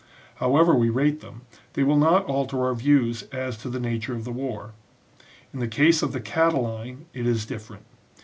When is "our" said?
2.65-2.73